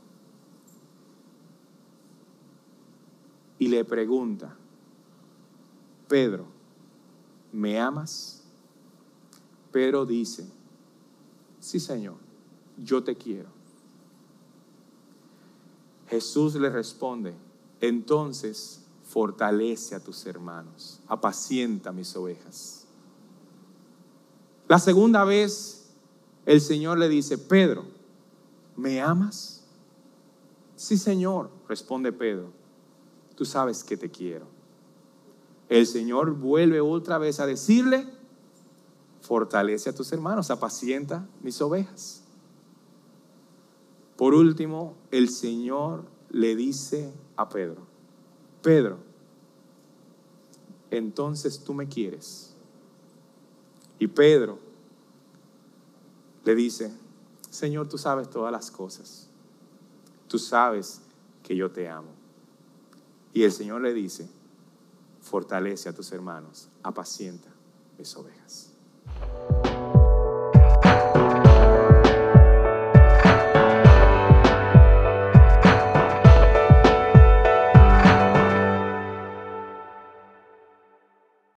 [3.59, 4.57] Y le pregunta,
[6.09, 6.47] Pedro,
[7.53, 8.43] ¿me amas?
[9.73, 10.47] Pedro dice,
[11.61, 12.17] sí Señor,
[12.77, 13.49] yo te quiero.
[16.09, 17.35] Jesús le responde,
[17.81, 22.87] entonces fortalece a tus hermanos, apacienta mis ovejas.
[24.69, 25.93] La segunda vez
[26.47, 27.85] el Señor le dice, Pedro,
[28.77, 29.65] ¿me amas?
[30.77, 32.53] Sí, Señor, responde Pedro,
[33.37, 34.47] tú sabes que te quiero.
[35.69, 38.07] El Señor vuelve otra vez a decirle,
[39.23, 42.23] fortalece a tus hermanos, apacienta mis ovejas.
[44.17, 47.87] Por último, el Señor le dice a Pedro,
[48.63, 48.99] Pedro,
[50.91, 52.55] entonces tú me quieres.
[53.99, 54.59] Y Pedro
[56.45, 56.93] le dice,
[57.51, 59.29] Señor, tú sabes todas las cosas.
[60.29, 61.01] Tú sabes
[61.43, 62.24] que yo te amo.
[63.35, 64.29] Y el Señor le dice,
[65.21, 67.51] fortalece a tus hermanos, apacienta
[67.99, 68.74] mis ovejas.